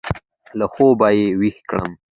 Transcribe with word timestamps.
له 0.59 0.65
خوابه 0.73 1.07
يې 1.17 1.25
وېښ 1.39 1.57
کړم. 1.69 1.91